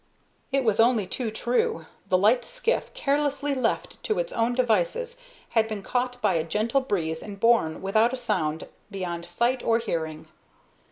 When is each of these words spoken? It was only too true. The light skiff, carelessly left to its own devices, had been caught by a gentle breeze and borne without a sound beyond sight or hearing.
It 0.51 0.63
was 0.63 0.79
only 0.79 1.05
too 1.05 1.29
true. 1.29 1.85
The 2.09 2.17
light 2.17 2.43
skiff, 2.43 2.91
carelessly 2.95 3.53
left 3.53 4.01
to 4.05 4.17
its 4.17 4.33
own 4.33 4.55
devices, 4.55 5.21
had 5.49 5.67
been 5.67 5.83
caught 5.83 6.19
by 6.23 6.33
a 6.33 6.43
gentle 6.43 6.81
breeze 6.81 7.21
and 7.21 7.39
borne 7.39 7.83
without 7.83 8.11
a 8.11 8.17
sound 8.17 8.67
beyond 8.89 9.27
sight 9.27 9.61
or 9.61 9.77
hearing. 9.77 10.27